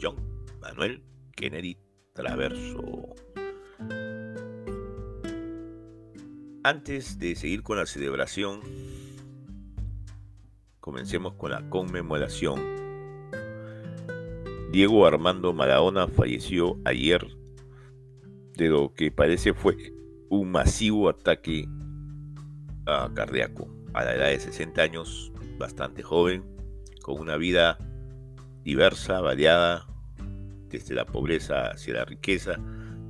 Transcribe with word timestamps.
John 0.00 0.16
Manuel 0.60 1.02
Kennedy 1.34 1.78
Traverso. 2.14 3.14
Antes 6.64 7.18
de 7.18 7.34
seguir 7.34 7.62
con 7.62 7.78
la 7.78 7.86
celebración, 7.86 8.60
comencemos 10.80 11.34
con 11.34 11.52
la 11.52 11.68
conmemoración. 11.70 12.60
Diego 14.72 15.06
Armando 15.06 15.52
Maradona 15.52 16.08
falleció 16.08 16.78
ayer 16.84 17.26
de 18.54 18.68
lo 18.68 18.92
que 18.92 19.10
parece 19.10 19.54
fue 19.54 19.94
un 20.28 20.50
masivo 20.50 21.08
ataque 21.08 21.66
cardíaco 23.14 23.68
a 23.94 24.04
la 24.04 24.14
edad 24.14 24.28
de 24.28 24.40
60 24.40 24.82
años, 24.82 25.32
bastante 25.58 26.02
joven, 26.02 26.44
con 27.02 27.20
una 27.20 27.36
vida 27.36 27.78
diversa, 28.62 29.20
variada, 29.20 29.87
desde 30.68 30.94
la 30.94 31.04
pobreza 31.04 31.70
hacia 31.70 31.94
la 31.94 32.04
riqueza, 32.04 32.58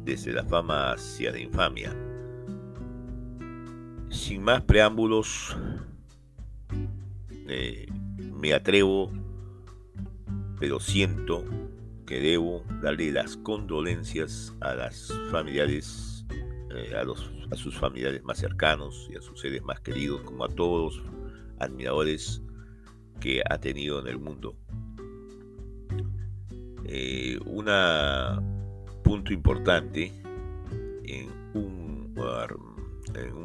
desde 0.04 0.32
la 0.32 0.44
fama 0.44 0.92
hacia 0.92 1.32
la 1.32 1.38
infamia. 1.38 1.94
Sin 4.10 4.42
más 4.42 4.62
preámbulos, 4.62 5.56
eh, 7.48 7.86
me 8.32 8.54
atrevo, 8.54 9.12
pero 10.58 10.80
siento 10.80 11.44
que 12.06 12.20
debo 12.20 12.64
darle 12.80 13.12
las 13.12 13.36
condolencias 13.36 14.54
a 14.60 14.74
las 14.74 15.12
familiares, 15.30 16.24
eh, 16.74 16.94
a 16.96 17.04
a 17.50 17.56
sus 17.56 17.76
familiares 17.76 18.22
más 18.24 18.38
cercanos 18.38 19.08
y 19.10 19.16
a 19.16 19.22
sus 19.22 19.40
seres 19.40 19.62
más 19.62 19.80
queridos, 19.80 20.20
como 20.22 20.44
a 20.44 20.48
todos 20.48 21.02
admiradores 21.58 22.42
que 23.20 23.42
ha 23.48 23.58
tenido 23.58 24.00
en 24.00 24.06
el 24.08 24.18
mundo. 24.18 24.56
Eh, 26.90 27.38
un 27.44 27.66
punto 29.02 29.30
importante 29.34 30.10
en 31.04 31.28
un, 31.54 32.14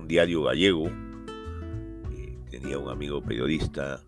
diario 0.07 0.43
gallego, 0.43 0.87
eh, 0.87 2.37
tenía 2.49 2.77
un 2.77 2.89
amigo 2.89 3.21
periodista, 3.21 4.01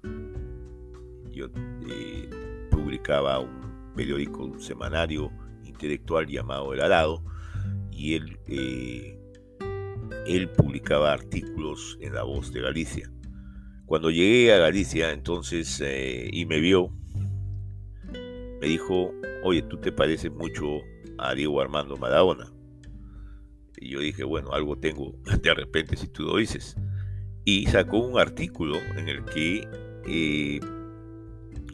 yo 1.31 1.47
eh, 1.89 2.29
publicaba 2.71 3.39
un 3.39 3.91
periódico, 3.93 4.45
un 4.45 4.61
semanario 4.61 5.29
intelectual 5.65 6.27
llamado 6.27 6.73
El 6.73 6.81
Arado, 6.81 7.21
y 7.91 8.13
él 8.13 8.37
él 10.27 10.49
publicaba 10.49 11.11
artículos 11.11 11.97
en 11.99 12.13
La 12.13 12.23
Voz 12.23 12.53
de 12.53 12.61
Galicia. 12.61 13.11
Cuando 13.85 14.09
llegué 14.11 14.53
a 14.53 14.59
Galicia, 14.59 15.11
entonces, 15.11 15.83
y 16.31 16.45
me 16.45 16.59
vio, 16.59 16.91
dijo, 18.65 19.13
oye, 19.43 19.61
tú 19.63 19.77
te 19.77 19.91
pareces 19.91 20.31
mucho 20.31 20.65
a 21.17 21.33
Diego 21.33 21.61
Armando 21.61 21.97
Maradona. 21.97 22.51
Y 23.77 23.89
yo 23.89 23.99
dije, 23.99 24.23
bueno, 24.23 24.53
algo 24.53 24.77
tengo 24.77 25.13
de 25.41 25.53
repente 25.53 25.97
si 25.97 26.07
tú 26.07 26.23
lo 26.23 26.37
dices. 26.37 26.75
Y 27.43 27.67
sacó 27.67 27.99
un 27.99 28.19
artículo 28.19 28.77
en 28.95 29.07
el 29.07 29.23
que 29.25 29.67
eh, 30.07 30.59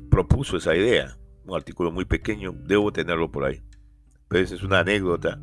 propuso 0.09 0.57
esa 0.57 0.75
idea. 0.75 1.17
Un 1.45 1.55
artículo 1.55 1.91
muy 1.91 2.05
pequeño, 2.05 2.53
debo 2.53 2.91
tenerlo 2.91 3.31
por 3.31 3.45
ahí. 3.45 3.61
Pero 4.27 4.43
esa 4.43 4.55
es 4.55 4.63
una 4.63 4.79
anécdota 4.79 5.39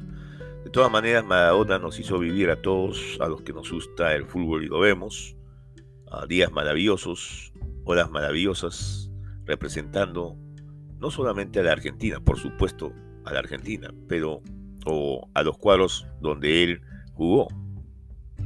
de 0.68 0.72
todas 0.72 0.92
maneras, 0.92 1.24
Maradona 1.24 1.78
nos 1.78 1.98
hizo 1.98 2.18
vivir 2.18 2.50
a 2.50 2.60
todos, 2.60 3.16
a 3.20 3.26
los 3.26 3.40
que 3.40 3.54
nos 3.54 3.72
gusta 3.72 4.14
el 4.14 4.26
fútbol 4.26 4.64
y 4.64 4.66
lo 4.66 4.80
vemos, 4.80 5.34
a 6.10 6.26
días 6.26 6.52
maravillosos, 6.52 7.54
horas 7.84 8.10
maravillosas, 8.10 9.10
representando 9.46 10.36
no 11.00 11.10
solamente 11.10 11.60
a 11.60 11.62
la 11.62 11.72
Argentina, 11.72 12.20
por 12.20 12.38
supuesto 12.38 12.92
a 13.24 13.32
la 13.32 13.40
Argentina, 13.40 13.92
pero 14.08 14.42
o 14.86 15.28
a 15.34 15.42
los 15.42 15.58
cuadros 15.58 16.06
donde 16.20 16.64
él 16.64 16.80
jugó, 17.14 17.48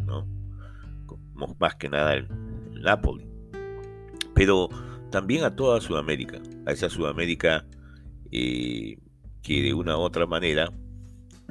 ¿no? 0.06 0.26
más 1.58 1.74
que 1.76 1.88
nada 1.88 2.14
el, 2.14 2.28
Napoli, 2.80 3.26
pero 4.34 4.68
también 5.10 5.44
a 5.44 5.54
toda 5.54 5.80
Sudamérica, 5.80 6.40
a 6.66 6.72
esa 6.72 6.88
Sudamérica 6.88 7.64
eh, 8.32 8.98
que 9.42 9.62
de 9.62 9.74
una 9.74 9.96
u 9.96 10.00
otra 10.00 10.26
manera 10.26 10.72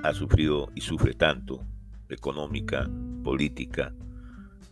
ha 0.04 0.14
sufrido 0.14 0.70
y 0.76 0.82
sufre 0.82 1.14
tanto 1.14 1.64
económica, 2.10 2.90
política 3.24 3.94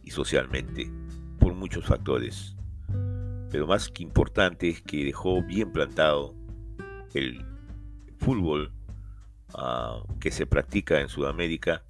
y 0.03 0.11
socialmente 0.11 0.91
por 1.39 1.53
muchos 1.53 1.85
factores. 1.85 2.57
Pero 3.49 3.67
más 3.67 3.89
que 3.89 4.03
importante 4.03 4.69
es 4.69 4.81
que 4.81 5.05
dejó 5.05 5.41
bien 5.43 5.71
plantado 5.71 6.35
el 7.13 7.45
fútbol 8.17 8.71
ah, 9.55 10.01
que 10.19 10.31
se 10.31 10.45
practica 10.45 11.01
en 11.01 11.09
Sudamérica, 11.09 11.83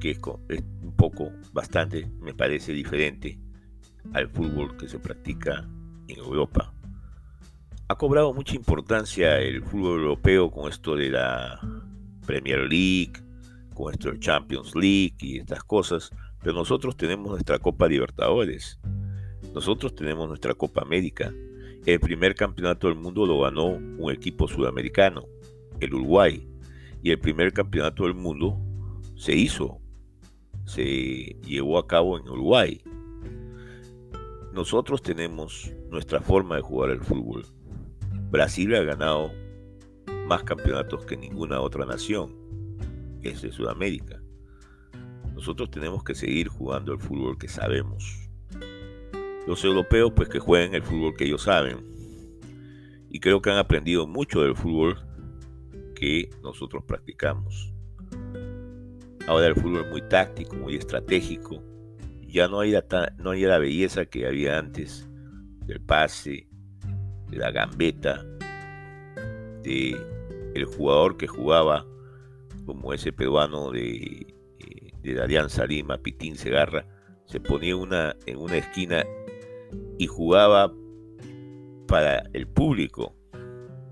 que 0.00 0.10
es, 0.10 0.20
es 0.48 0.62
un 0.82 0.94
poco, 0.96 1.32
bastante, 1.52 2.10
me 2.20 2.34
parece 2.34 2.72
diferente 2.72 3.38
al 4.12 4.28
fútbol 4.28 4.76
que 4.76 4.88
se 4.88 4.98
practica 4.98 5.68
en 6.08 6.18
Europa. 6.18 6.72
Ha 7.88 7.96
cobrado 7.96 8.32
mucha 8.32 8.56
importancia 8.56 9.38
el 9.38 9.62
fútbol 9.62 10.00
europeo 10.00 10.50
con 10.50 10.70
esto 10.70 10.96
de 10.96 11.10
la 11.10 11.60
Premier 12.26 12.60
League, 12.60 13.12
con 13.74 13.86
nuestro 13.86 14.16
Champions 14.16 14.74
League 14.74 15.16
y 15.20 15.38
estas 15.38 15.64
cosas, 15.64 16.10
pero 16.42 16.54
nosotros 16.54 16.96
tenemos 16.96 17.30
nuestra 17.30 17.58
Copa 17.58 17.88
Libertadores, 17.88 18.78
nosotros 19.54 19.94
tenemos 19.94 20.28
nuestra 20.28 20.54
Copa 20.54 20.82
América. 20.82 21.32
El 21.84 22.00
primer 22.00 22.34
campeonato 22.34 22.88
del 22.88 22.96
mundo 22.96 23.26
lo 23.26 23.40
ganó 23.40 23.66
un 23.66 24.10
equipo 24.10 24.48
sudamericano, 24.48 25.26
el 25.80 25.94
Uruguay, 25.94 26.48
y 27.02 27.10
el 27.10 27.18
primer 27.18 27.52
campeonato 27.52 28.04
del 28.04 28.14
mundo 28.14 28.58
se 29.16 29.34
hizo, 29.34 29.80
se 30.64 31.36
llevó 31.44 31.78
a 31.78 31.86
cabo 31.86 32.18
en 32.18 32.28
Uruguay. 32.28 32.82
Nosotros 34.52 35.02
tenemos 35.02 35.72
nuestra 35.90 36.20
forma 36.20 36.56
de 36.56 36.62
jugar 36.62 36.90
el 36.90 37.00
fútbol. 37.00 37.44
Brasil 38.30 38.74
ha 38.74 38.82
ganado 38.82 39.32
más 40.26 40.44
campeonatos 40.44 41.04
que 41.04 41.16
ninguna 41.16 41.60
otra 41.60 41.84
nación, 41.84 42.34
es 43.22 43.42
de 43.42 43.52
Sudamérica. 43.52 44.22
Nosotros 45.34 45.70
tenemos 45.70 46.04
que 46.04 46.14
seguir 46.14 46.48
jugando 46.48 46.92
el 46.92 47.00
fútbol 47.00 47.36
que 47.36 47.48
sabemos. 47.48 48.21
Los 49.46 49.64
europeos 49.64 50.12
pues 50.14 50.28
que 50.28 50.38
jueguen 50.38 50.74
el 50.74 50.82
fútbol 50.82 51.14
que 51.16 51.24
ellos 51.24 51.42
saben. 51.42 51.78
Y 53.10 53.20
creo 53.20 53.42
que 53.42 53.50
han 53.50 53.58
aprendido 53.58 54.06
mucho 54.06 54.42
del 54.42 54.56
fútbol 54.56 54.98
que 55.94 56.30
nosotros 56.42 56.84
practicamos. 56.84 57.72
Ahora 59.26 59.46
el 59.46 59.54
fútbol 59.54 59.84
es 59.84 59.90
muy 59.90 60.02
táctico, 60.02 60.56
muy 60.56 60.76
estratégico. 60.76 61.62
Ya 62.26 62.48
no 62.48 62.60
hay 62.60 62.72
la, 62.72 62.84
no 63.18 63.30
hay 63.30 63.42
la 63.42 63.58
belleza 63.58 64.06
que 64.06 64.26
había 64.26 64.58
antes 64.58 65.08
del 65.66 65.80
pase, 65.80 66.48
de 67.28 67.36
la 67.36 67.50
gambeta, 67.50 68.24
de 69.62 69.96
el 70.54 70.64
jugador 70.64 71.16
que 71.16 71.26
jugaba 71.26 71.86
como 72.66 72.92
ese 72.92 73.12
peruano 73.12 73.70
de, 73.70 74.34
eh, 74.58 74.92
de 75.02 75.14
Darian 75.14 75.50
Salima, 75.50 75.98
Pitín 75.98 76.36
Segarra, 76.36 76.86
se 77.26 77.40
ponía 77.40 77.76
una, 77.76 78.16
en 78.26 78.38
una 78.38 78.58
esquina 78.58 79.04
y 79.98 80.06
jugaba 80.06 80.72
para 81.86 82.22
el 82.32 82.46
público, 82.46 83.14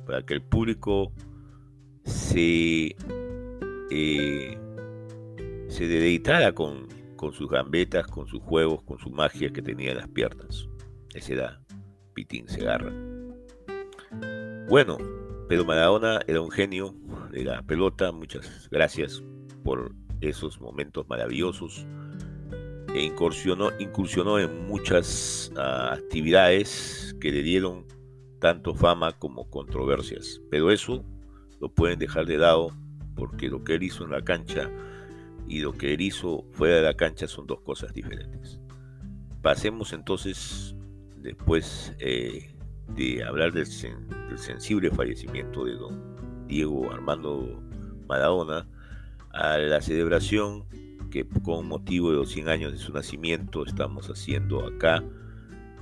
para 0.06 0.24
que 0.24 0.34
el 0.34 0.42
público 0.42 1.12
se, 2.04 2.96
eh, 3.90 4.58
se 5.68 5.88
deleitara 5.88 6.52
con, 6.52 6.88
con 7.16 7.32
sus 7.32 7.50
gambetas, 7.50 8.06
con 8.06 8.26
sus 8.26 8.40
juegos, 8.42 8.82
con 8.84 8.98
su 8.98 9.10
magia 9.10 9.52
que 9.52 9.62
tenía 9.62 9.92
en 9.92 9.98
las 9.98 10.08
piernas. 10.08 10.68
Ese 11.14 11.34
era 11.34 11.60
Pitín 12.14 12.48
Segarra. 12.48 12.92
Bueno, 14.68 14.96
pero 15.48 15.64
Maradona 15.64 16.20
era 16.26 16.40
un 16.40 16.50
genio 16.50 16.94
de 17.32 17.44
la 17.44 17.62
pelota. 17.62 18.12
Muchas 18.12 18.68
gracias 18.70 19.22
por 19.64 19.92
esos 20.20 20.60
momentos 20.60 21.08
maravillosos. 21.08 21.86
E 22.94 23.02
incursionó, 23.02 24.38
en 24.38 24.66
muchas 24.66 25.52
ah, 25.56 25.92
actividades 25.92 27.14
que 27.20 27.30
le 27.30 27.42
dieron 27.42 27.86
tanto 28.40 28.74
fama 28.74 29.12
como 29.12 29.48
controversias. 29.48 30.40
Pero 30.50 30.70
eso 30.70 31.04
lo 31.60 31.72
pueden 31.72 31.98
dejar 31.98 32.26
de 32.26 32.38
lado 32.38 32.70
porque 33.14 33.48
lo 33.48 33.62
que 33.62 33.74
él 33.74 33.84
hizo 33.84 34.04
en 34.04 34.10
la 34.10 34.22
cancha 34.22 34.70
y 35.46 35.60
lo 35.60 35.72
que 35.72 35.94
él 35.94 36.00
hizo 36.00 36.44
fuera 36.52 36.76
de 36.76 36.82
la 36.82 36.94
cancha 36.94 37.28
son 37.28 37.46
dos 37.46 37.60
cosas 37.60 37.92
diferentes. 37.92 38.60
Pasemos 39.42 39.92
entonces 39.92 40.74
después 41.16 41.94
eh, 41.98 42.54
de 42.94 43.22
hablar 43.22 43.52
del, 43.52 43.66
sensible 43.66 44.90
fallecimiento 44.90 45.64
de 45.64 45.74
don 45.74 46.46
Diego 46.46 46.90
Armando 46.90 47.62
Maradona 48.08 48.66
a 49.32 49.58
la 49.58 49.80
celebración 49.80 50.64
que 51.10 51.26
con 51.44 51.66
motivo 51.66 52.10
de 52.10 52.18
los 52.18 52.30
100 52.30 52.48
años 52.48 52.72
de 52.72 52.78
su 52.78 52.92
nacimiento 52.92 53.66
estamos 53.66 54.08
haciendo 54.08 54.66
acá 54.66 55.02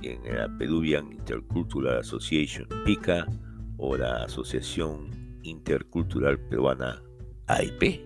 en 0.01 0.35
la 0.35 0.49
Peruvian 0.57 1.11
Intercultural 1.11 1.99
Association 1.99 2.67
PICA 2.85 3.27
o 3.77 3.97
la 3.97 4.23
Asociación 4.23 5.09
Intercultural 5.43 6.39
Peruana 6.39 7.01
AIP. 7.47 8.01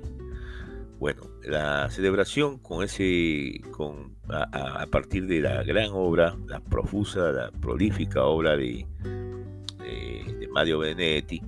Bueno, 1.00 1.24
la 1.44 1.90
celebración 1.90 2.60
con 2.60 2.84
ese, 2.84 3.62
con, 3.72 4.16
a, 4.30 4.86
partir 4.88 5.28
de 5.28 5.42
la 5.42 5.64
gran 5.64 5.90
obra, 5.92 6.38
la 6.48 6.62
profusa, 6.62 7.32
la 7.32 7.52
prolífica 7.52 8.24
obra 8.24 8.56
de, 8.56 8.86
de, 9.80 10.48
Mario 10.54 10.80
Benedetti, 10.80 11.42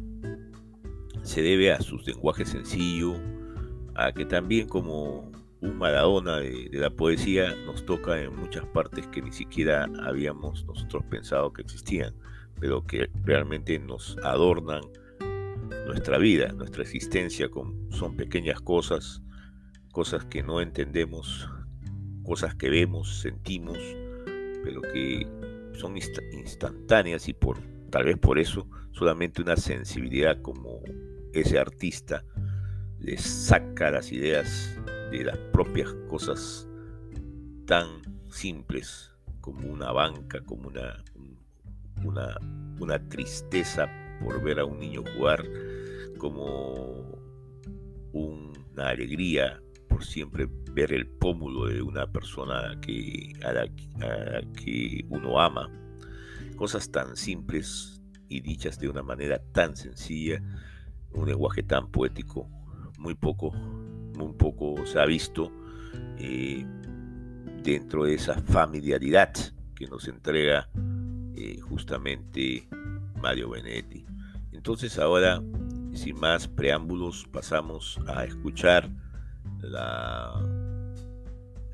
se 1.21 1.41
debe 1.41 1.71
a 1.71 1.79
su 1.79 1.97
lenguaje 1.99 2.45
sencillo, 2.45 3.13
a 3.95 4.11
que 4.11 4.25
también 4.25 4.67
como 4.67 5.31
un 5.61 5.77
Maradona 5.77 6.37
de, 6.37 6.69
de, 6.69 6.79
la 6.79 6.89
poesía 6.89 7.55
nos 7.65 7.85
toca 7.85 8.21
en 8.21 8.35
muchas 8.35 8.65
partes 8.67 9.07
que 9.07 9.21
ni 9.21 9.31
siquiera 9.31 9.89
habíamos 10.03 10.65
nosotros 10.65 11.03
pensado 11.09 11.53
que 11.53 11.61
existían, 11.61 12.13
pero 12.59 12.85
que 12.85 13.09
realmente 13.23 13.79
nos 13.79 14.17
adornan 14.23 14.81
nuestra 15.85 16.17
vida, 16.17 16.51
nuestra 16.53 16.83
existencia, 16.83 17.49
son 17.89 18.15
pequeñas 18.15 18.59
cosas, 18.61 19.21
cosas 19.91 20.25
que 20.25 20.43
no 20.43 20.61
entendemos, 20.61 21.49
cosas 22.23 22.55
que 22.55 22.69
vemos, 22.69 23.21
sentimos, 23.21 23.77
pero 24.63 24.81
que 24.81 25.27
son 25.73 25.95
instantáneas 25.97 27.27
y 27.27 27.33
por 27.33 27.57
tal 27.91 28.05
vez 28.05 28.17
por 28.17 28.39
eso 28.39 28.67
solamente 28.91 29.41
una 29.41 29.57
sensibilidad 29.57 30.41
como 30.41 30.81
ese 31.33 31.59
artista 31.59 32.23
le 32.99 33.17
saca 33.17 33.91
las 33.91 34.11
ideas 34.11 34.77
de 35.11 35.23
las 35.23 35.37
propias 35.51 35.93
cosas 36.09 36.67
tan 37.65 37.87
simples 38.29 39.11
como 39.41 39.67
una 39.67 39.91
banca, 39.91 40.41
como 40.41 40.69
una, 40.69 41.03
una, 42.79 43.09
tristeza 43.09 43.87
por 44.23 44.41
ver 44.43 44.59
a 44.59 44.65
un 44.65 44.79
niño 44.79 45.03
jugar, 45.15 45.43
como 46.17 47.19
una 48.11 48.89
alegría 48.89 49.61
por 49.87 50.03
siempre 50.03 50.47
ver 50.73 50.93
el 50.93 51.07
pómulo 51.07 51.67
de 51.67 51.81
una 51.81 52.11
persona 52.11 52.79
que, 52.81 53.33
a, 53.43 53.53
la, 53.53 53.67
que 54.53 55.05
uno 55.09 55.39
ama. 55.39 55.71
Cosas 56.57 56.89
tan 56.89 57.15
simples 57.15 58.01
y 58.27 58.41
dichas 58.41 58.79
de 58.79 58.89
una 58.89 59.03
manera 59.03 59.39
tan 59.53 59.75
sencilla, 59.75 60.41
un 61.11 61.27
lenguaje 61.27 61.63
tan 61.63 61.91
poético, 61.91 62.49
muy 62.97 63.13
poco, 63.13 63.53
muy 64.15 64.33
poco 64.33 64.85
se 64.85 64.99
ha 64.99 65.05
visto 65.05 65.51
eh, 66.17 66.65
dentro 67.63 68.05
de 68.05 68.15
esa 68.15 68.35
familiaridad 68.35 69.33
que 69.75 69.87
nos 69.87 70.07
entrega 70.07 70.69
eh, 71.35 71.59
justamente 71.59 72.67
Mario 73.21 73.49
Benetti. 73.49 74.05
Entonces 74.51 74.97
ahora, 74.99 75.41
sin 75.93 76.19
más 76.19 76.47
preámbulos, 76.47 77.27
pasamos 77.31 77.99
a 78.07 78.23
escuchar 78.23 78.89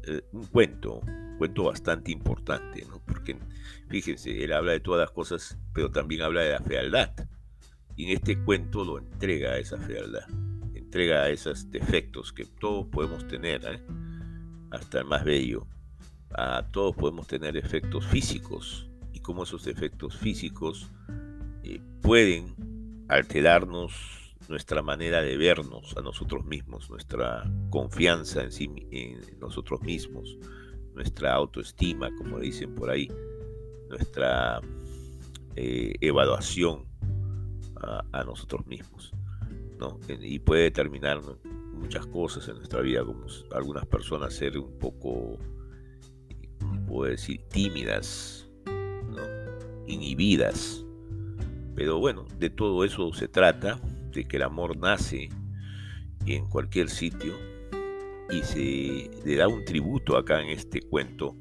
eh, 0.03 0.21
un 0.31 0.45
cuento, 0.47 1.01
un 1.01 1.37
cuento 1.37 1.65
bastante 1.65 2.11
importante, 2.11 2.85
porque 3.05 3.37
fíjense, 3.89 4.43
él 4.43 4.53
habla 4.53 4.71
de 4.71 4.79
todas 4.79 5.01
las 5.01 5.11
cosas, 5.11 5.57
pero 5.73 5.91
también 5.91 6.21
habla 6.21 6.41
de 6.41 6.51
la 6.53 6.61
fealdad. 6.61 7.11
Y 7.95 8.05
en 8.05 8.17
este 8.17 8.41
cuento 8.43 8.83
lo 8.83 8.97
entrega 8.97 9.51
a 9.51 9.57
esa 9.57 9.77
fealdad, 9.77 10.25
entrega 10.91 11.23
a 11.23 11.29
esos 11.29 11.71
defectos 11.71 12.33
que 12.33 12.43
todos 12.43 12.85
podemos 12.87 13.25
tener, 13.25 13.63
¿eh? 13.63 13.81
hasta 14.71 14.99
el 14.99 15.05
más 15.05 15.23
bello. 15.23 15.65
A 16.31 16.67
todos 16.69 16.97
podemos 16.97 17.27
tener 17.27 17.55
efectos 17.55 18.05
físicos 18.05 18.89
y 19.13 19.21
cómo 19.21 19.43
esos 19.43 19.67
efectos 19.67 20.17
físicos 20.17 20.91
eh, 21.63 21.79
pueden 22.01 23.05
alterarnos 23.07 24.35
nuestra 24.49 24.81
manera 24.81 25.21
de 25.21 25.37
vernos 25.37 25.95
a 25.95 26.01
nosotros 26.01 26.43
mismos, 26.43 26.89
nuestra 26.89 27.49
confianza 27.69 28.43
en, 28.43 28.51
sí, 28.51 28.69
en 28.91 29.39
nosotros 29.39 29.81
mismos, 29.83 30.37
nuestra 30.93 31.33
autoestima, 31.33 32.09
como 32.17 32.37
dicen 32.37 32.75
por 32.75 32.89
ahí, 32.89 33.07
nuestra 33.87 34.59
eh, 35.55 35.93
evaluación 36.01 36.83
a, 38.11 38.23
nosotros 38.25 38.67
mismos. 38.67 39.13
¿No? 39.81 39.99
Y 40.07 40.39
puede 40.39 40.63
determinar 40.63 41.19
muchas 41.73 42.05
cosas 42.05 42.47
en 42.47 42.55
nuestra 42.55 42.81
vida, 42.81 43.03
como 43.03 43.25
algunas 43.53 43.85
personas 43.87 44.33
ser 44.33 44.57
un 44.57 44.77
poco, 44.77 45.37
puedo 46.87 47.09
decir, 47.09 47.41
tímidas, 47.49 48.47
inhibidas. 49.87 50.85
Pero 51.75 51.99
bueno, 51.99 52.25
de 52.37 52.49
todo 52.49 52.85
eso 52.85 53.11
se 53.13 53.27
trata 53.27 53.81
de 54.11 54.25
que 54.25 54.37
el 54.37 54.43
amor 54.43 54.77
nace 54.77 55.29
en 56.25 56.45
cualquier 56.47 56.89
sitio 56.89 57.33
y 58.29 58.43
se 58.43 59.11
le 59.25 59.35
da 59.35 59.47
un 59.47 59.65
tributo 59.65 60.15
acá 60.15 60.41
en 60.41 60.49
este 60.49 60.81
cuento 60.81 61.35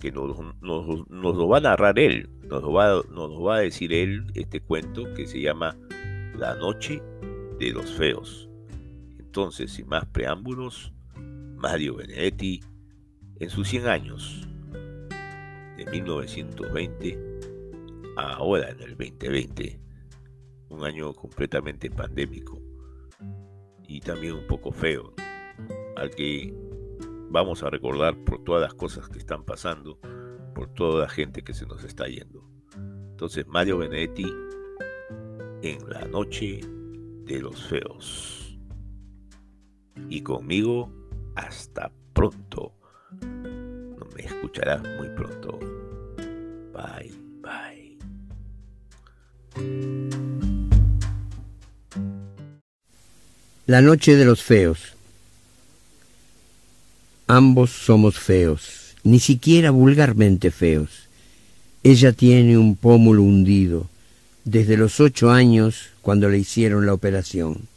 que 0.00 0.10
nos, 0.10 0.36
lo 0.60 1.48
va 1.48 1.58
a 1.58 1.60
narrar 1.60 1.98
él, 1.98 2.30
nos 2.48 2.62
lo, 2.62 2.72
va, 2.72 3.02
nos 3.10 3.30
lo 3.30 3.42
va 3.42 3.56
a 3.56 3.60
decir 3.60 3.92
él, 3.92 4.24
este 4.34 4.60
cuento 4.60 5.12
que 5.14 5.26
se 5.26 5.40
llama 5.40 5.76
La 6.36 6.56
Noche 6.56 7.02
de 7.58 7.70
los 7.72 7.90
Feos. 7.92 8.48
Entonces, 9.18 9.72
sin 9.72 9.88
más 9.88 10.06
preámbulos, 10.06 10.92
Mario 11.56 11.96
Benedetti, 11.96 12.60
en 13.38 13.50
sus 13.50 13.68
100 13.68 13.86
años, 13.86 14.48
de 15.76 15.86
1920 15.90 17.18
a 18.16 18.34
ahora 18.34 18.70
en 18.70 18.80
el 18.80 18.96
2020, 18.96 19.80
un 20.68 20.84
año 20.84 21.12
completamente 21.12 21.90
pandémico 21.90 22.60
y 23.86 24.00
también 24.00 24.34
un 24.34 24.46
poco 24.46 24.72
feo, 24.72 25.14
al 25.96 26.10
que 26.10 26.54
vamos 27.30 27.62
a 27.62 27.70
recordar 27.70 28.16
por 28.24 28.42
todas 28.44 28.62
las 28.62 28.74
cosas 28.74 29.08
que 29.08 29.18
están 29.18 29.44
pasando, 29.44 29.98
por 30.54 30.68
toda 30.74 31.04
la 31.04 31.08
gente 31.08 31.42
que 31.42 31.54
se 31.54 31.66
nos 31.66 31.84
está 31.84 32.06
yendo. 32.06 32.46
Entonces 33.10 33.46
Mario 33.46 33.78
Benedetti 33.78 34.26
en 35.62 35.88
la 35.88 36.06
noche 36.06 36.60
de 37.24 37.40
los 37.40 37.62
feos. 37.64 38.58
Y 40.08 40.22
conmigo 40.22 40.92
hasta 41.34 41.90
pronto. 42.12 42.72
No 43.20 44.06
me 44.14 44.22
escucharás 44.22 44.82
muy 44.98 45.08
pronto. 45.16 45.58
Bye, 46.72 47.12
bye. 47.42 47.98
La 53.66 53.80
noche 53.80 54.16
de 54.16 54.24
los 54.24 54.42
feos. 54.42 54.94
Ambos 57.28 57.70
somos 57.70 58.18
feos, 58.18 58.96
ni 59.04 59.18
siquiera 59.20 59.70
vulgarmente 59.70 60.50
feos. 60.50 61.08
Ella 61.82 62.12
tiene 62.12 62.58
un 62.58 62.76
pómulo 62.76 63.22
hundido, 63.22 63.88
desde 64.44 64.76
los 64.76 65.00
ocho 65.00 65.30
años 65.30 65.90
cuando 66.00 66.28
le 66.28 66.38
hicieron 66.38 66.86
la 66.86 66.94
operación. 66.94 67.68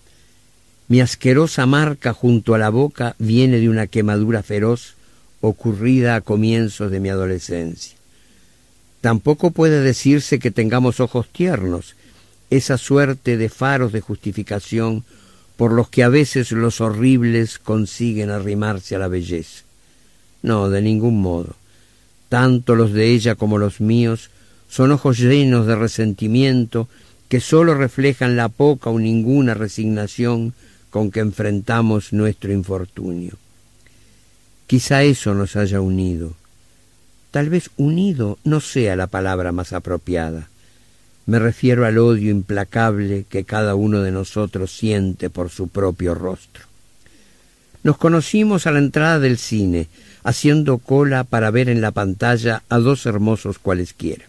Mi 0.88 1.02
asquerosa 1.02 1.66
marca 1.66 2.14
junto 2.14 2.54
a 2.54 2.58
la 2.60 2.70
boca 2.70 3.16
viene 3.18 3.60
de 3.60 3.70
una 3.70 3.88
quemadura 3.88 4.44
feroz 4.44 4.94
ocurrida 5.42 6.16
a 6.16 6.22
comienzos 6.22 6.92
de 6.92 7.00
mi 7.00 7.10
adolescencia. 7.10 7.96
Tampoco 9.02 9.52
puede 9.52 9.82
decirse 9.82 10.40
que 10.40 10.52
tengamos 10.52 11.00
ojos 11.00 11.28
tiernos, 11.32 11.96
esa 12.50 12.78
suerte 12.78 13.38
de 13.38 13.50
faros 13.50 13.92
de 13.92 14.02
justificación 14.02 15.04
por 15.58 15.72
los 15.72 15.90
que 15.90 16.04
a 16.04 16.10
veces 16.10 16.52
los 16.52 16.82
horribles 16.82 17.60
consiguen 17.60 18.30
arrimarse 18.30 18.96
a 18.96 19.00
la 19.00 19.08
belleza. 19.08 19.64
No, 20.42 20.70
de 20.70 20.82
ningún 20.82 21.22
modo. 21.22 21.56
Tanto 22.30 22.76
los 22.76 22.94
de 22.94 23.12
ella 23.12 23.36
como 23.36 23.58
los 23.58 23.80
míos 23.82 24.30
son 24.70 24.92
ojos 24.92 25.20
llenos 25.20 25.68
de 25.68 25.76
resentimiento 25.76 26.88
que 27.30 27.40
sólo 27.40 27.74
reflejan 27.74 28.36
la 28.36 28.50
poca 28.50 28.90
o 28.90 29.00
ninguna 29.00 29.54
resignación 29.54 30.54
con 30.90 31.12
que 31.12 31.20
enfrentamos 31.20 32.14
nuestro 32.14 32.54
infortunio. 32.54 33.34
Quizá 34.68 35.04
eso 35.04 35.34
nos 35.34 35.56
haya 35.56 35.82
unido. 35.82 36.34
Tal 37.32 37.50
vez 37.50 37.70
unido 37.78 38.38
no 38.44 38.62
sea 38.62 38.96
la 38.96 39.08
palabra 39.08 39.52
más 39.52 39.74
apropiada. 39.74 40.48
Me 41.26 41.40
refiero 41.40 41.86
al 41.86 41.98
odio 41.98 42.32
implacable 42.32 43.26
que 43.30 43.44
cada 43.44 43.76
uno 43.76 44.02
de 44.02 44.12
nosotros 44.12 44.72
siente 44.72 45.30
por 45.30 45.50
su 45.50 45.68
propio 45.68 46.16
rostro. 46.16 46.64
Nos 47.84 47.98
conocimos 47.98 48.66
a 48.66 48.72
la 48.72 48.80
entrada 48.80 49.20
del 49.20 49.38
cine, 49.38 49.88
haciendo 50.24 50.78
cola 50.78 51.24
para 51.24 51.52
ver 51.52 51.70
en 51.70 51.82
la 51.82 51.92
pantalla 51.92 52.64
a 52.70 52.78
dos 52.78 53.06
hermosos 53.06 53.60
cualesquiera. 53.60 54.26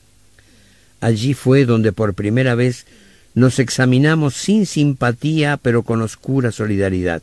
Allí 1.01 1.35
fue 1.35 1.65
donde 1.65 1.93
por 1.93 2.15
primera 2.15 2.55
vez 2.55 2.87
nos 3.35 3.59
examinamos 3.59 4.35
sin 4.35 4.67
simpatía 4.67 5.59
pero 5.59 5.83
con 5.83 6.03
oscura 6.03 6.53
solidaridad. 6.53 7.23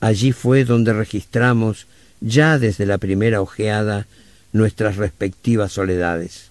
Allí 0.00 0.32
fue 0.32 0.64
donde 0.64 0.92
registramos 0.92 1.86
ya 2.20 2.58
desde 2.58 2.86
la 2.86 2.98
primera 2.98 3.40
ojeada 3.40 4.06
nuestras 4.52 4.96
respectivas 4.96 5.72
soledades. 5.72 6.50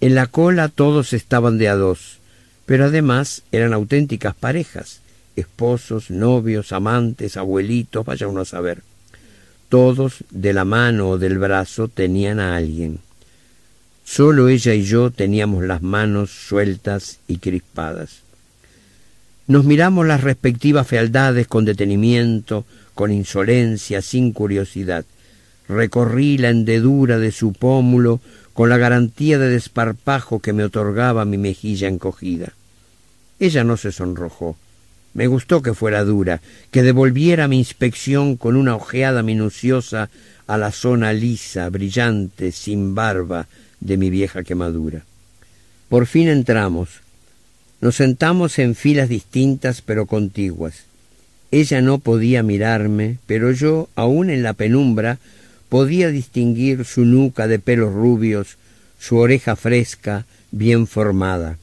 En 0.00 0.14
la 0.14 0.26
cola 0.26 0.68
todos 0.68 1.12
estaban 1.12 1.56
de 1.58 1.68
a 1.68 1.76
dos, 1.76 2.18
pero 2.66 2.86
además 2.86 3.42
eran 3.52 3.72
auténticas 3.72 4.34
parejas, 4.34 5.00
esposos, 5.36 6.10
novios, 6.10 6.72
amantes, 6.72 7.36
abuelitos, 7.36 8.04
vaya 8.04 8.28
uno 8.28 8.42
a 8.42 8.44
saber. 8.44 8.82
Todos 9.68 10.24
de 10.30 10.52
la 10.52 10.64
mano 10.64 11.10
o 11.10 11.18
del 11.18 11.38
brazo 11.38 11.88
tenían 11.88 12.40
a 12.40 12.56
alguien. 12.56 12.98
Solo 14.04 14.48
ella 14.48 14.74
y 14.74 14.84
yo 14.84 15.10
teníamos 15.10 15.64
las 15.64 15.82
manos 15.82 16.30
sueltas 16.30 17.18
y 17.26 17.38
crispadas. 17.38 18.20
Nos 19.46 19.64
miramos 19.64 20.06
las 20.06 20.22
respectivas 20.22 20.86
fealdades 20.86 21.46
con 21.46 21.64
detenimiento, 21.64 22.64
con 22.94 23.10
insolencia, 23.10 24.02
sin 24.02 24.32
curiosidad. 24.32 25.04
Recorrí 25.68 26.38
la 26.38 26.50
hendedura 26.50 27.18
de 27.18 27.32
su 27.32 27.54
pómulo 27.54 28.20
con 28.52 28.68
la 28.68 28.76
garantía 28.76 29.38
de 29.38 29.48
desparpajo 29.48 30.40
que 30.40 30.52
me 30.52 30.64
otorgaba 30.64 31.24
mi 31.24 31.38
mejilla 31.38 31.88
encogida. 31.88 32.52
Ella 33.40 33.64
no 33.64 33.76
se 33.76 33.90
sonrojó. 33.90 34.56
Me 35.14 35.26
gustó 35.26 35.62
que 35.62 35.74
fuera 35.74 36.04
dura, 36.04 36.40
que 36.70 36.82
devolviera 36.82 37.48
mi 37.48 37.58
inspección 37.58 38.36
con 38.36 38.56
una 38.56 38.76
ojeada 38.76 39.22
minuciosa 39.22 40.10
a 40.46 40.58
la 40.58 40.72
zona 40.72 41.12
lisa, 41.12 41.68
brillante, 41.70 42.52
sin 42.52 42.94
barba 42.94 43.46
de 43.84 43.96
mi 43.96 44.10
vieja 44.10 44.42
quemadura. 44.42 45.04
Por 45.88 46.06
fin 46.06 46.26
entramos. 46.26 47.00
Nos 47.80 47.94
sentamos 47.96 48.58
en 48.58 48.74
filas 48.74 49.08
distintas 49.08 49.80
pero 49.80 50.06
contiguas. 50.06 50.84
Ella 51.52 51.80
no 51.80 51.98
podía 51.98 52.42
mirarme, 52.42 53.18
pero 53.26 53.52
yo, 53.52 53.88
aun 53.94 54.30
en 54.30 54.42
la 54.42 54.54
penumbra, 54.54 55.18
podía 55.68 56.08
distinguir 56.08 56.84
su 56.84 57.04
nuca 57.04 57.46
de 57.46 57.60
pelos 57.60 57.92
rubios, 57.92 58.56
su 58.98 59.18
oreja 59.18 59.54
fresca, 59.54 60.26
bien 60.50 60.86
formada. 60.88 61.58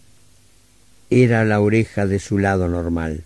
Era 1.10 1.44
la 1.44 1.60
oreja 1.60 2.08
de 2.08 2.20
su 2.20 2.38
lado 2.38 2.70
normal. 2.70 3.24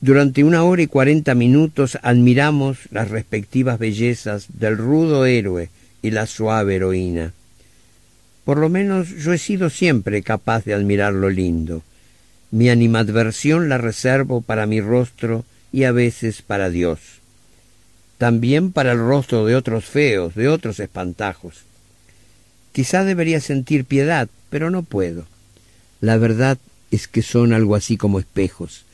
Durante 0.00 0.44
una 0.44 0.62
hora 0.62 0.82
y 0.82 0.86
cuarenta 0.86 1.34
minutos 1.34 1.98
admiramos 2.02 2.78
las 2.90 3.10
respectivas 3.10 3.78
bellezas 3.78 4.46
del 4.58 4.78
rudo 4.78 5.26
héroe 5.26 5.68
y 6.00 6.12
la 6.12 6.26
suave 6.26 6.76
heroína. 6.76 7.32
Por 8.46 8.58
lo 8.58 8.68
menos 8.68 9.08
yo 9.08 9.32
he 9.32 9.38
sido 9.38 9.70
siempre 9.70 10.22
capaz 10.22 10.64
de 10.64 10.72
admirar 10.72 11.12
lo 11.12 11.30
lindo. 11.30 11.82
Mi 12.52 12.68
animadversión 12.68 13.68
la 13.68 13.76
reservo 13.76 14.40
para 14.40 14.66
mi 14.66 14.80
rostro 14.80 15.44
y 15.72 15.82
a 15.82 15.90
veces 15.90 16.42
para 16.42 16.70
Dios. 16.70 17.00
También 18.18 18.70
para 18.70 18.92
el 18.92 18.98
rostro 18.98 19.46
de 19.46 19.56
otros 19.56 19.86
feos, 19.86 20.36
de 20.36 20.46
otros 20.46 20.78
espantajos. 20.78 21.64
Quizá 22.70 23.02
debería 23.02 23.40
sentir 23.40 23.84
piedad, 23.84 24.28
pero 24.48 24.70
no 24.70 24.84
puedo. 24.84 25.24
La 26.00 26.16
verdad 26.16 26.56
es 26.92 27.08
que 27.08 27.22
son 27.22 27.52
algo 27.52 27.74
así 27.74 27.96
como 27.96 28.20
espejos. 28.20 28.84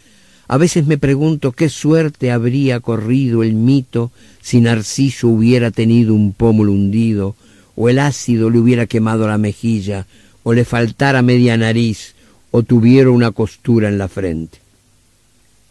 A 0.48 0.56
veces 0.56 0.86
me 0.86 0.96
pregunto 0.96 1.52
qué 1.52 1.68
suerte 1.68 2.30
habría 2.30 2.80
corrido 2.80 3.42
el 3.42 3.52
mito 3.52 4.12
si 4.40 4.62
Narciso 4.62 5.28
hubiera 5.28 5.70
tenido 5.70 6.14
un 6.14 6.32
pómulo 6.32 6.72
hundido 6.72 7.36
o 7.76 7.88
el 7.88 7.98
ácido 7.98 8.50
le 8.50 8.58
hubiera 8.58 8.86
quemado 8.86 9.26
la 9.26 9.38
mejilla, 9.38 10.06
o 10.42 10.52
le 10.52 10.64
faltara 10.64 11.22
media 11.22 11.56
nariz, 11.56 12.14
o 12.50 12.62
tuviera 12.62 13.10
una 13.10 13.30
costura 13.30 13.88
en 13.88 13.98
la 13.98 14.08
frente. 14.08 14.58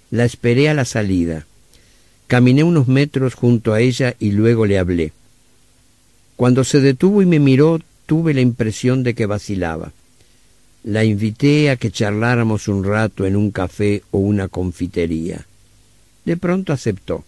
La 0.10 0.25
esperé 0.25 0.70
a 0.70 0.74
la 0.74 0.86
salida. 0.86 1.46
Caminé 2.27 2.63
unos 2.63 2.88
metros 2.88 3.34
junto 3.34 3.74
a 3.74 3.81
ella 3.81 4.15
y 4.20 4.31
luego 4.31 4.65
le 4.65 4.77
hablé. 4.77 5.13
Cuando 6.36 6.63
se 6.63 6.81
detuvo 6.81 7.22
y 7.22 7.25
me 7.25 7.39
miró, 7.39 7.79
tuve 8.05 8.34
la 8.34 8.41
impresión 8.41 9.03
de 9.03 9.13
que 9.13 9.25
vacilaba. 9.25 9.91
La 10.84 11.03
invité 11.03 11.70
a 11.70 11.75
que 11.75 11.91
charláramos 11.91 12.67
un 12.67 12.84
rato 12.84 13.25
en 13.25 13.36
un 13.36 13.51
café 13.51 14.01
o 14.12 14.17
una 14.17 14.48
confitería. 14.48 15.46
De 16.25 16.38
pronto 16.38 16.74
aceptó. 16.74 17.24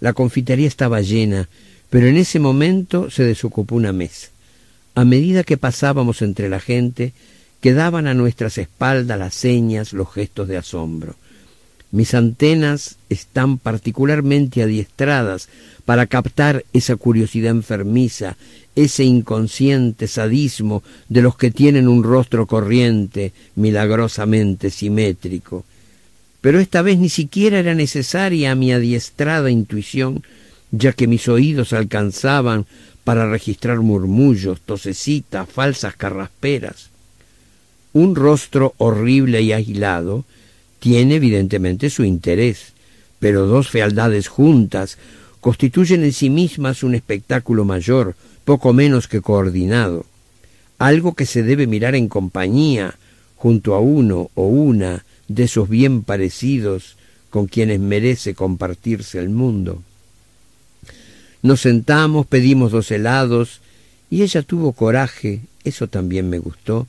La 0.00 0.12
confitería 0.12 0.68
estaba 0.68 1.00
llena, 1.00 1.48
pero 1.96 2.08
en 2.08 2.18
ese 2.18 2.38
momento 2.38 3.10
se 3.10 3.24
desocupó 3.24 3.74
una 3.74 3.90
mesa. 3.90 4.28
A 4.94 5.06
medida 5.06 5.44
que 5.44 5.56
pasábamos 5.56 6.20
entre 6.20 6.50
la 6.50 6.60
gente, 6.60 7.14
quedaban 7.62 8.06
a 8.06 8.12
nuestras 8.12 8.58
espaldas 8.58 9.18
las 9.18 9.32
señas, 9.32 9.94
los 9.94 10.12
gestos 10.12 10.46
de 10.46 10.58
asombro. 10.58 11.14
Mis 11.92 12.12
antenas 12.12 12.96
están 13.08 13.56
particularmente 13.56 14.62
adiestradas 14.62 15.48
para 15.86 16.06
captar 16.06 16.66
esa 16.74 16.96
curiosidad 16.96 17.52
enfermiza, 17.52 18.36
ese 18.74 19.04
inconsciente 19.04 20.06
sadismo 20.06 20.82
de 21.08 21.22
los 21.22 21.38
que 21.38 21.50
tienen 21.50 21.88
un 21.88 22.02
rostro 22.02 22.46
corriente, 22.46 23.32
milagrosamente 23.54 24.68
simétrico. 24.68 25.64
Pero 26.42 26.60
esta 26.60 26.82
vez 26.82 26.98
ni 26.98 27.08
siquiera 27.08 27.58
era 27.58 27.74
necesaria 27.74 28.54
mi 28.54 28.70
adiestrada 28.70 29.50
intuición 29.50 30.22
ya 30.70 30.92
que 30.92 31.06
mis 31.06 31.28
oídos 31.28 31.72
alcanzaban 31.72 32.66
para 33.04 33.30
registrar 33.30 33.78
murmullos, 33.80 34.60
tosecitas, 34.60 35.48
falsas 35.48 35.94
carrasperas. 35.94 36.90
Un 37.92 38.16
rostro 38.16 38.74
horrible 38.78 39.42
y 39.42 39.52
agilado 39.52 40.24
tiene 40.80 41.16
evidentemente 41.16 41.88
su 41.88 42.04
interés, 42.04 42.72
pero 43.18 43.46
dos 43.46 43.70
fealdades 43.70 44.28
juntas 44.28 44.98
constituyen 45.40 46.02
en 46.04 46.12
sí 46.12 46.30
mismas 46.30 46.82
un 46.82 46.94
espectáculo 46.94 47.64
mayor, 47.64 48.16
poco 48.44 48.72
menos 48.72 49.08
que 49.08 49.20
coordinado, 49.20 50.04
algo 50.78 51.14
que 51.14 51.26
se 51.26 51.42
debe 51.42 51.66
mirar 51.66 51.94
en 51.94 52.08
compañía, 52.08 52.94
junto 53.36 53.74
a 53.74 53.80
uno 53.80 54.30
o 54.34 54.46
una 54.46 55.04
de 55.28 55.44
esos 55.44 55.68
bien 55.68 56.02
parecidos 56.02 56.96
con 57.30 57.46
quienes 57.46 57.80
merece 57.80 58.34
compartirse 58.34 59.18
el 59.18 59.28
mundo. 59.28 59.82
Nos 61.46 61.60
sentamos, 61.60 62.26
pedimos 62.26 62.72
dos 62.72 62.90
helados, 62.90 63.60
y 64.10 64.24
ella 64.24 64.42
tuvo 64.42 64.72
coraje, 64.72 65.42
eso 65.62 65.86
también 65.86 66.28
me 66.28 66.40
gustó, 66.40 66.88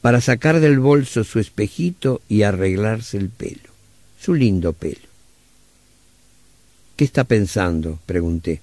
para 0.00 0.22
sacar 0.22 0.60
del 0.60 0.78
bolso 0.78 1.24
su 1.24 1.38
espejito 1.38 2.22
y 2.26 2.40
arreglarse 2.40 3.18
el 3.18 3.28
pelo, 3.28 3.68
su 4.18 4.32
lindo 4.32 4.72
pelo. 4.72 4.96
¿Qué 6.96 7.04
está 7.04 7.24
pensando? 7.24 7.98
pregunté. 8.06 8.62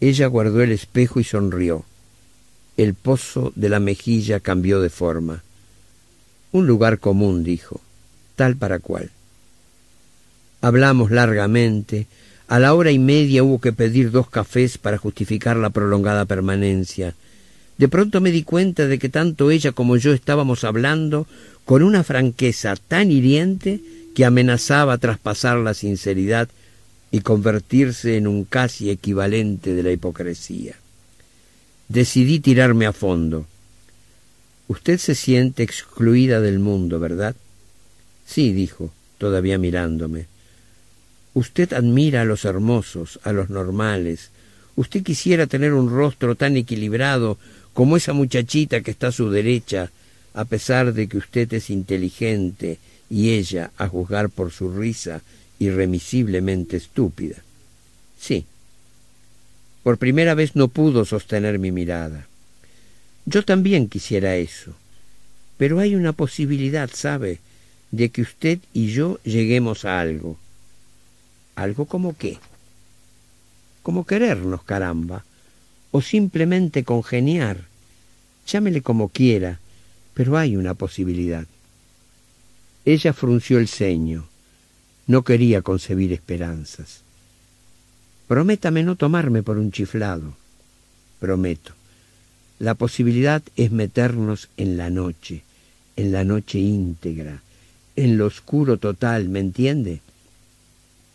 Ella 0.00 0.26
guardó 0.26 0.62
el 0.62 0.72
espejo 0.72 1.20
y 1.20 1.24
sonrió. 1.24 1.84
El 2.76 2.94
pozo 2.94 3.52
de 3.54 3.68
la 3.68 3.78
mejilla 3.78 4.40
cambió 4.40 4.80
de 4.80 4.90
forma. 4.90 5.44
Un 6.50 6.66
lugar 6.66 6.98
común, 6.98 7.44
dijo, 7.44 7.80
tal 8.34 8.56
para 8.56 8.80
cual. 8.80 9.12
Hablamos 10.60 11.12
largamente, 11.12 12.08
a 12.46 12.58
la 12.58 12.74
hora 12.74 12.90
y 12.90 12.98
media 12.98 13.42
hubo 13.42 13.60
que 13.60 13.72
pedir 13.72 14.10
dos 14.10 14.28
cafés 14.28 14.78
para 14.78 14.98
justificar 14.98 15.56
la 15.56 15.70
prolongada 15.70 16.24
permanencia. 16.24 17.14
De 17.78 17.88
pronto 17.88 18.20
me 18.20 18.30
di 18.30 18.42
cuenta 18.42 18.86
de 18.86 18.98
que 18.98 19.08
tanto 19.08 19.50
ella 19.50 19.72
como 19.72 19.96
yo 19.96 20.12
estábamos 20.12 20.62
hablando 20.64 21.26
con 21.64 21.82
una 21.82 22.04
franqueza 22.04 22.76
tan 22.76 23.10
hiriente 23.10 23.80
que 24.14 24.24
amenazaba 24.24 24.98
traspasar 24.98 25.58
la 25.58 25.74
sinceridad 25.74 26.48
y 27.10 27.20
convertirse 27.20 28.16
en 28.16 28.26
un 28.26 28.44
casi 28.44 28.90
equivalente 28.90 29.74
de 29.74 29.82
la 29.82 29.92
hipocresía. 29.92 30.74
Decidí 31.88 32.40
tirarme 32.40 32.86
a 32.86 32.92
fondo. 32.92 33.46
Usted 34.68 34.98
se 34.98 35.14
siente 35.14 35.62
excluida 35.62 36.40
del 36.40 36.58
mundo, 36.58 36.98
¿verdad? 37.00 37.34
Sí, 38.26 38.52
dijo, 38.52 38.90
todavía 39.18 39.58
mirándome. 39.58 40.26
Usted 41.34 41.72
admira 41.72 42.22
a 42.22 42.24
los 42.24 42.44
hermosos, 42.44 43.18
a 43.24 43.32
los 43.32 43.50
normales. 43.50 44.30
Usted 44.76 45.02
quisiera 45.02 45.46
tener 45.46 45.72
un 45.72 45.90
rostro 45.90 46.36
tan 46.36 46.56
equilibrado 46.56 47.38
como 47.72 47.96
esa 47.96 48.12
muchachita 48.12 48.80
que 48.80 48.92
está 48.92 49.08
a 49.08 49.12
su 49.12 49.30
derecha, 49.30 49.90
a 50.32 50.44
pesar 50.44 50.92
de 50.94 51.08
que 51.08 51.18
usted 51.18 51.52
es 51.52 51.70
inteligente 51.70 52.78
y 53.10 53.30
ella, 53.30 53.72
a 53.76 53.88
juzgar 53.88 54.30
por 54.30 54.52
su 54.52 54.72
risa, 54.72 55.22
irremisiblemente 55.58 56.76
estúpida. 56.76 57.36
Sí. 58.18 58.46
Por 59.82 59.98
primera 59.98 60.34
vez 60.34 60.56
no 60.56 60.68
pudo 60.68 61.04
sostener 61.04 61.58
mi 61.58 61.72
mirada. 61.72 62.26
Yo 63.26 63.44
también 63.44 63.88
quisiera 63.88 64.36
eso. 64.36 64.72
Pero 65.56 65.78
hay 65.78 65.94
una 65.94 66.12
posibilidad, 66.12 66.90
¿sabe?, 66.92 67.38
de 67.90 68.08
que 68.08 68.22
usted 68.22 68.58
y 68.72 68.88
yo 68.88 69.20
lleguemos 69.22 69.84
a 69.84 70.00
algo. 70.00 70.36
¿Algo 71.56 71.86
como 71.86 72.16
qué? 72.16 72.38
Como 73.82 74.06
querernos, 74.06 74.62
caramba, 74.62 75.24
o 75.90 76.00
simplemente 76.00 76.84
congeniar. 76.84 77.64
Llámele 78.46 78.82
como 78.82 79.08
quiera, 79.08 79.60
pero 80.14 80.36
hay 80.36 80.56
una 80.56 80.74
posibilidad. 80.74 81.46
Ella 82.84 83.12
frunció 83.12 83.58
el 83.58 83.68
ceño. 83.68 84.26
No 85.06 85.22
quería 85.22 85.62
concebir 85.62 86.12
esperanzas. 86.12 87.02
Prométame 88.26 88.82
no 88.82 88.96
tomarme 88.96 89.42
por 89.42 89.58
un 89.58 89.70
chiflado. 89.70 90.34
Prometo. 91.20 91.72
La 92.58 92.74
posibilidad 92.74 93.42
es 93.56 93.70
meternos 93.70 94.48
en 94.56 94.76
la 94.76 94.88
noche, 94.88 95.42
en 95.96 96.12
la 96.12 96.24
noche 96.24 96.58
íntegra, 96.58 97.42
en 97.96 98.16
lo 98.16 98.26
oscuro 98.26 98.78
total, 98.78 99.28
¿me 99.28 99.40
entiende? 99.40 100.00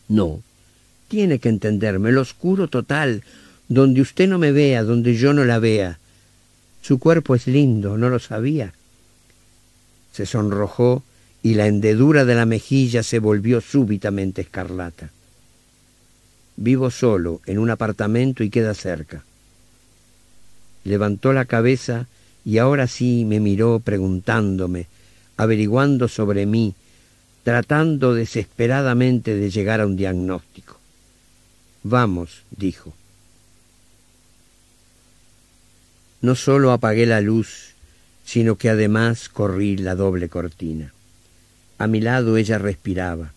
No, 0.09 0.41
tiene 1.07 1.39
que 1.39 1.49
entenderme, 1.49 2.11
lo 2.11 2.21
oscuro 2.21 2.67
total, 2.67 3.23
donde 3.69 4.01
usted 4.01 4.27
no 4.27 4.39
me 4.39 4.51
vea, 4.51 4.83
donde 4.83 5.15
yo 5.15 5.33
no 5.33 5.45
la 5.45 5.59
vea. 5.59 5.99
Su 6.81 6.99
cuerpo 6.99 7.35
es 7.35 7.47
lindo, 7.47 7.97
¿no 7.97 8.09
lo 8.09 8.19
sabía? 8.19 8.73
Se 10.11 10.25
sonrojó 10.25 11.03
y 11.43 11.53
la 11.53 11.67
hendedura 11.67 12.25
de 12.25 12.35
la 12.35 12.45
mejilla 12.45 13.03
se 13.03 13.19
volvió 13.19 13.61
súbitamente 13.61 14.41
escarlata. 14.41 15.11
Vivo 16.57 16.91
solo 16.91 17.41
en 17.45 17.59
un 17.59 17.69
apartamento 17.69 18.43
y 18.43 18.49
queda 18.49 18.73
cerca. 18.73 19.23
Levantó 20.83 21.31
la 21.31 21.45
cabeza 21.45 22.07
y 22.43 22.57
ahora 22.57 22.87
sí 22.87 23.25
me 23.25 23.39
miró 23.39 23.79
preguntándome, 23.79 24.87
averiguando 25.37 26.07
sobre 26.07 26.45
mí, 26.45 26.73
tratando 27.49 28.13
desesperadamente 28.13 29.33
de 29.33 29.49
llegar 29.49 29.81
a 29.81 29.87
un 29.87 29.97
diagnóstico. 29.97 30.79
Vamos, 31.81 32.43
dijo. 32.51 32.93
No 36.21 36.35
solo 36.35 36.71
apagué 36.71 37.07
la 37.07 37.21
luz, 37.21 37.71
sino 38.23 38.55
que 38.57 38.69
además 38.69 39.29
corrí 39.29 39.77
la 39.77 39.95
doble 39.95 40.29
cortina. 40.29 40.93
A 41.79 41.87
mi 41.87 42.01
lado 42.01 42.37
ella 42.37 42.59
respiraba, 42.59 43.33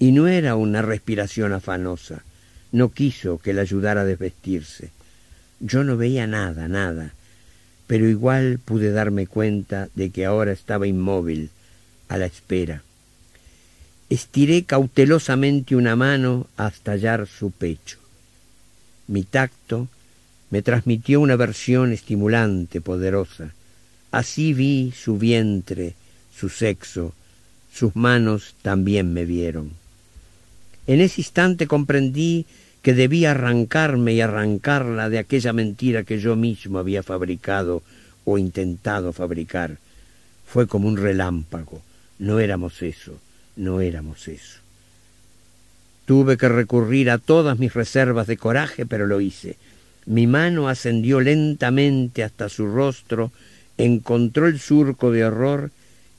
y 0.00 0.10
no 0.10 0.26
era 0.26 0.56
una 0.56 0.82
respiración 0.82 1.52
afanosa, 1.52 2.24
no 2.72 2.90
quiso 2.90 3.38
que 3.38 3.52
la 3.52 3.62
ayudara 3.62 4.00
a 4.00 4.04
desvestirse. 4.04 4.90
Yo 5.60 5.84
no 5.84 5.96
veía 5.96 6.26
nada, 6.26 6.66
nada, 6.66 7.14
pero 7.86 8.08
igual 8.08 8.58
pude 8.58 8.90
darme 8.90 9.28
cuenta 9.28 9.88
de 9.94 10.10
que 10.10 10.24
ahora 10.24 10.50
estaba 10.50 10.88
inmóvil, 10.88 11.50
a 12.08 12.18
la 12.18 12.26
espera. 12.26 12.82
Estiré 14.08 14.64
cautelosamente 14.64 15.74
una 15.74 15.96
mano 15.96 16.46
hasta 16.56 16.92
hallar 16.92 17.26
su 17.26 17.50
pecho. 17.50 17.98
Mi 19.08 19.24
tacto 19.24 19.88
me 20.50 20.62
transmitió 20.62 21.20
una 21.20 21.34
versión 21.34 21.92
estimulante, 21.92 22.80
poderosa. 22.80 23.52
Así 24.12 24.52
vi 24.52 24.92
su 24.96 25.18
vientre, 25.18 25.94
su 26.34 26.48
sexo, 26.48 27.14
sus 27.72 27.96
manos 27.96 28.54
también 28.62 29.12
me 29.12 29.24
vieron. 29.24 29.72
En 30.86 31.00
ese 31.00 31.20
instante 31.20 31.66
comprendí 31.66 32.46
que 32.82 32.94
debía 32.94 33.32
arrancarme 33.32 34.14
y 34.14 34.20
arrancarla 34.20 35.08
de 35.08 35.18
aquella 35.18 35.52
mentira 35.52 36.04
que 36.04 36.20
yo 36.20 36.36
mismo 36.36 36.78
había 36.78 37.02
fabricado 37.02 37.82
o 38.24 38.38
intentado 38.38 39.12
fabricar. 39.12 39.78
Fue 40.46 40.68
como 40.68 40.86
un 40.86 40.96
relámpago. 40.96 41.82
No 42.20 42.38
éramos 42.38 42.80
eso, 42.82 43.18
no 43.56 43.80
éramos 43.80 44.28
eso. 44.28 44.60
Tuve 46.04 46.36
que 46.36 46.48
recurrir 46.48 47.10
a 47.10 47.18
todas 47.18 47.58
mis 47.58 47.74
reservas 47.74 48.26
de 48.26 48.36
coraje, 48.36 48.86
pero 48.86 49.06
lo 49.06 49.20
hice. 49.20 49.56
Mi 50.06 50.26
mano 50.26 50.68
ascendió 50.68 51.20
lentamente 51.20 52.22
hasta 52.22 52.48
su 52.48 52.66
rostro, 52.66 53.32
encontró 53.76 54.46
el 54.46 54.60
surco 54.60 55.10
de 55.10 55.24
horror 55.24 55.72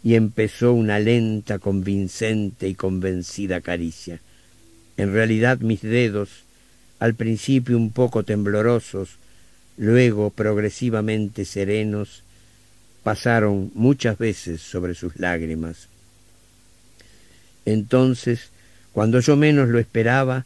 y 0.04 0.16
empezó 0.16 0.74
una 0.74 1.00
lenta, 1.00 1.60
convincente 1.60 2.68
y 2.68 2.76
convencida 2.76 3.62
caricia. 3.62 4.20
En 4.98 5.14
realidad 5.14 5.60
mis 5.60 5.82
dedos 5.82 6.44
al 7.00 7.14
principio 7.14 7.78
un 7.78 7.92
poco 7.92 8.24
temblorosos, 8.24 9.18
luego 9.78 10.32
progresivamente 10.32 11.46
serenos, 11.46 12.24
pasaron 13.04 13.72
muchas 13.76 14.18
veces 14.18 14.62
sobre 14.62 14.96
sus 14.96 15.18
lágrimas. 15.18 15.88
Entonces, 17.68 18.48
cuando 18.94 19.20
yo 19.20 19.36
menos 19.36 19.68
lo 19.68 19.78
esperaba, 19.78 20.46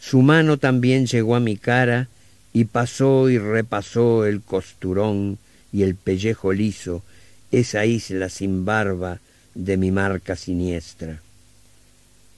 su 0.00 0.22
mano 0.22 0.56
también 0.56 1.06
llegó 1.06 1.36
a 1.36 1.40
mi 1.40 1.58
cara 1.58 2.08
y 2.54 2.64
pasó 2.64 3.28
y 3.28 3.36
repasó 3.36 4.24
el 4.24 4.40
costurón 4.40 5.36
y 5.70 5.82
el 5.82 5.96
pellejo 5.96 6.54
liso, 6.54 7.02
esa 7.50 7.84
isla 7.84 8.30
sin 8.30 8.64
barba 8.64 9.20
de 9.54 9.76
mi 9.76 9.90
marca 9.90 10.34
siniestra. 10.34 11.20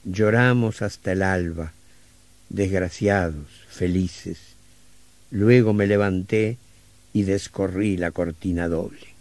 Lloramos 0.03 0.81
hasta 0.81 1.13
el 1.13 1.21
alba, 1.21 1.71
desgraciados, 2.49 3.47
felices. 3.69 4.37
Luego 5.31 5.71
me 5.71 5.87
levanté 5.87 6.57
y 7.13 7.23
descorrí 7.23 7.95
la 7.95 8.11
cortina 8.11 8.67
doble. 8.67 9.14